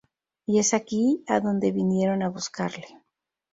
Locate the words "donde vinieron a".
1.39-2.29